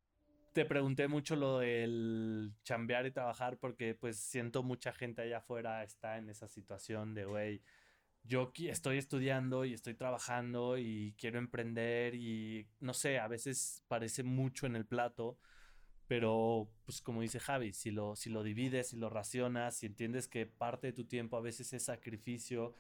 [0.53, 5.83] te pregunté mucho lo del chambear y trabajar porque pues siento mucha gente allá afuera
[5.85, 7.63] está en esa situación de, güey,
[8.25, 14.23] yo estoy estudiando y estoy trabajando y quiero emprender y no sé, a veces parece
[14.23, 15.39] mucho en el plato.
[16.09, 20.27] Pero, pues como dice Javi, si lo, si lo divides, si lo racionas, si entiendes
[20.27, 22.75] que parte de tu tiempo a veces es sacrificio,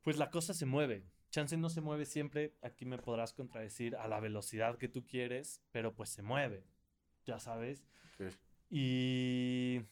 [0.00, 1.04] pues la cosa se mueve.
[1.30, 5.62] Chance no se mueve siempre, aquí me podrás contradecir a la velocidad que tú quieres,
[5.70, 6.64] pero pues se mueve,
[7.26, 7.84] ya sabes.
[8.70, 9.82] Y,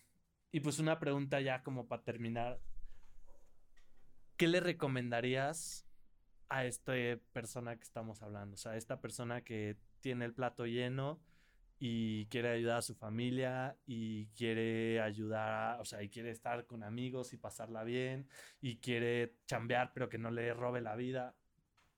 [0.50, 2.62] y pues una pregunta ya como para terminar.
[4.38, 5.86] ¿Qué le recomendarías
[6.48, 6.94] a esta
[7.34, 8.54] persona que estamos hablando?
[8.54, 11.20] O sea, esta persona que tiene el plato lleno
[11.82, 16.82] y quiere ayudar a su familia y quiere ayudar, o sea, y quiere estar con
[16.82, 18.28] amigos y pasarla bien
[18.60, 21.34] y quiere chambear pero que no le robe la vida.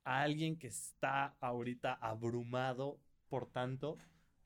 [0.05, 3.99] A alguien que está ahorita abrumado por tanto,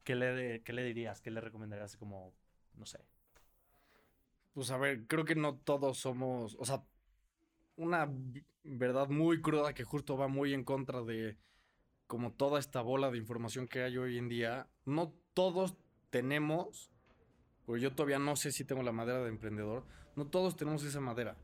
[0.05, 1.21] ¿qué le, qué le dirías?
[1.21, 2.33] ¿Qué le recomendarías como,
[2.75, 3.05] no sé?
[4.55, 6.83] Pues a ver, creo que no todos somos, o sea,
[7.77, 8.11] una
[8.65, 11.37] verdad muy cruda que justo va muy en contra de
[12.07, 14.69] como toda esta bola de información que hay hoy en día.
[14.87, 15.77] No todos
[16.09, 16.91] tenemos,
[17.67, 19.85] porque yo todavía no sé si tengo la madera de emprendedor,
[20.17, 21.37] no todos tenemos esa madera.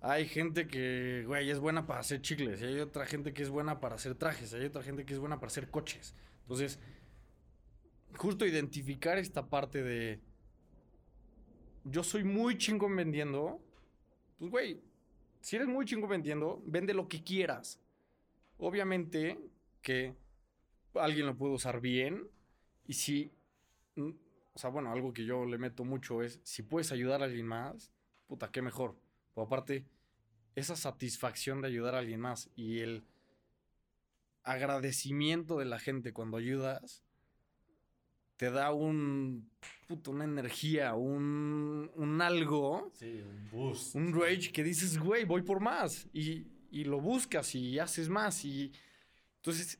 [0.00, 3.48] Hay gente que, güey, es buena para hacer chicles, y hay otra gente que es
[3.48, 6.16] buena para hacer trajes, hay otra gente que es buena para hacer coches.
[6.40, 6.80] Entonces,
[8.16, 10.20] justo identificar esta parte de
[11.84, 13.60] yo soy muy chingón vendiendo,
[14.40, 14.82] pues güey,
[15.40, 17.80] si eres muy chingo vendiendo, vende lo que quieras.
[18.58, 19.38] Obviamente
[19.80, 20.16] que
[20.94, 22.28] alguien lo puede usar bien
[22.86, 23.32] y si,
[23.96, 24.10] mm,
[24.54, 27.46] o sea, bueno, algo que yo le meto mucho es, si puedes ayudar a alguien
[27.46, 27.90] más,
[28.26, 28.96] puta, qué mejor.
[29.34, 29.86] Pero aparte,
[30.54, 33.04] esa satisfacción de ayudar a alguien más y el
[34.44, 37.02] agradecimiento de la gente cuando ayudas,
[38.36, 39.48] te da un,
[39.86, 42.90] puto, una energía, un, un algo.
[42.94, 43.94] Sí, un boost.
[43.94, 46.08] Un rage que dices, güey, voy por más.
[46.12, 48.44] Y, y lo buscas y haces más.
[48.44, 48.72] Y
[49.36, 49.78] entonces,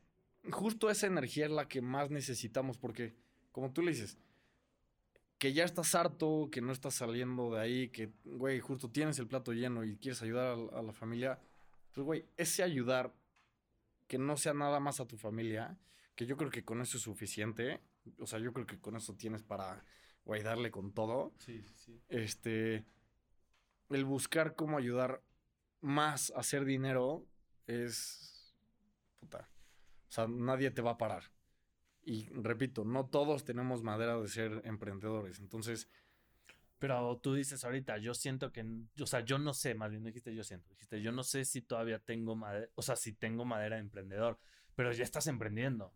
[0.50, 3.14] justo esa energía es la que más necesitamos porque,
[3.52, 4.18] como tú le dices,
[5.38, 9.26] que ya estás harto, que no estás saliendo de ahí, que, güey, justo tienes el
[9.26, 11.40] plato lleno y quieres ayudar a, a la familia,
[11.92, 13.12] pues, güey, ese ayudar,
[14.06, 15.78] que no sea nada más a tu familia,
[16.14, 17.80] que yo creo que con eso es suficiente.
[18.18, 19.84] O sea, yo creo que con eso tienes para,
[20.24, 21.32] güey, darle con todo.
[21.38, 22.00] Sí, sí, sí.
[22.08, 22.84] Este,
[23.90, 25.22] el buscar cómo ayudar
[25.80, 27.26] más a hacer dinero
[27.66, 28.54] es,
[29.20, 29.48] puta,
[30.12, 31.22] o sea, nadie te va a parar.
[32.02, 35.38] Y repito, no todos tenemos madera de ser emprendedores.
[35.38, 35.88] Entonces,
[36.78, 38.66] Pero tú dices ahorita, yo siento que,
[39.00, 41.44] o sea, yo no sé, más bien no dijiste yo siento, dijiste, yo no sé
[41.44, 44.38] si todavía tengo madera, o sea, si tengo madera de emprendedor,
[44.74, 45.94] pero ya estás emprendiendo.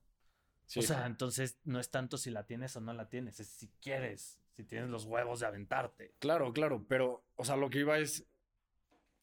[0.66, 3.48] sí, O sea, entonces no es tanto si la tienes o no la tienes, es
[3.48, 6.14] si quieres, si tienes los huevos de aventarte.
[6.18, 8.26] claro, claro, pero, o sea, lo que iba es,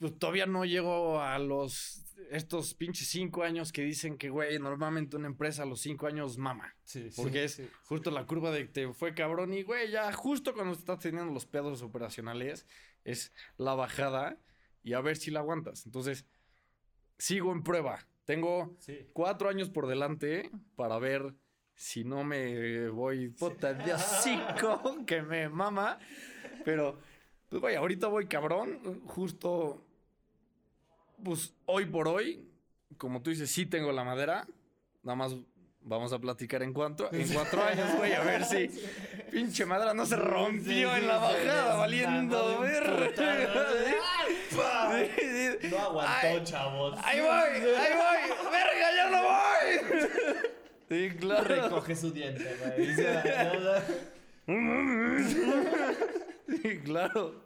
[0.04, 5.16] pues todavía no llego a los, estos pinches cinco años que dicen que, güey, normalmente
[5.16, 6.76] una empresa a los cinco años mama.
[6.84, 10.54] Sí, Porque es justo la curva de que te fue cabrón y, güey, ya justo
[10.54, 12.68] cuando estás teniendo los pedos operacionales,
[13.06, 14.38] es la bajada
[14.84, 15.86] y a ver si la aguantas.
[15.86, 16.26] Entonces,
[17.18, 18.06] sigo en prueba.
[18.26, 18.76] Tengo
[19.14, 21.34] cuatro años por delante para ver
[21.76, 25.98] si no me voy puta de hocico que me mama.
[26.66, 27.00] Pero,
[27.48, 29.02] pues, güey, ahorita voy cabrón.
[29.06, 29.86] Justo,
[31.24, 32.48] pues, hoy por hoy,
[32.98, 34.48] como tú dices, sí tengo la madera.
[35.04, 35.36] Nada más
[35.86, 38.70] vamos a platicar en cuanto en cuatro años, güey, a ver si
[39.32, 43.14] pinche madera no se rompió sí, en la bajada, valiendo ver.
[44.50, 44.58] Sí.
[45.70, 46.98] No aguantó, Ay, chavos.
[47.04, 48.18] Ahí voy, ahí voy.
[48.52, 49.80] Verga, ya no voy.
[50.90, 51.44] Sí, claro.
[51.44, 52.96] Recoge su diente, güey.
[56.62, 57.42] Sí, claro.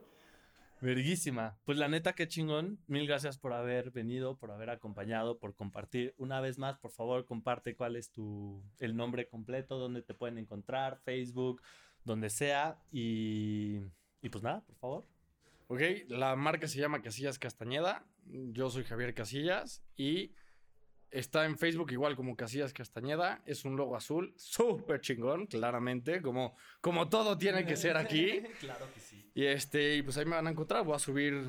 [0.82, 1.58] Verguísima.
[1.66, 2.80] Pues la neta, qué chingón.
[2.88, 6.14] Mil gracias por haber venido, por haber acompañado, por compartir.
[6.18, 10.38] Una vez más, por favor, comparte cuál es tu el nombre completo, dónde te pueden
[10.38, 11.62] encontrar, Facebook,
[12.04, 12.80] donde sea.
[12.92, 13.82] Y,
[14.22, 15.06] y pues nada, por favor.
[15.68, 18.06] Ok, la marca se llama Casillas Castañeda.
[18.26, 20.34] Yo soy Javier Casillas y
[21.18, 23.42] está en Facebook igual como Casillas Castañeda.
[23.46, 28.42] Es un logo azul, súper chingón, claramente, como, como todo tiene que ser aquí.
[28.60, 29.32] claro que sí.
[29.34, 30.84] Y este, y pues ahí me van a encontrar.
[30.84, 31.48] Voy a subir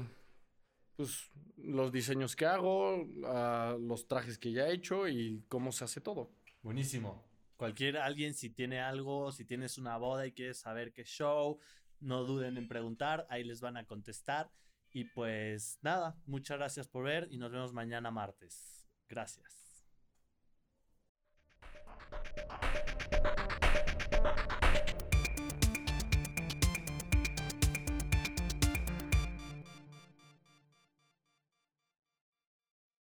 [0.97, 3.07] pues, los diseños que hago,
[3.79, 6.31] los trajes que ya he hecho y cómo se hace todo.
[6.63, 7.25] Buenísimo.
[7.57, 11.59] Cualquier alguien, si tiene algo, si tienes una boda y quieres saber qué show,
[12.01, 14.51] no duden en preguntar, ahí les van a contestar.
[14.93, 18.78] Y pues nada, muchas gracias por ver y nos vemos mañana martes.
[19.09, 19.83] Gracias.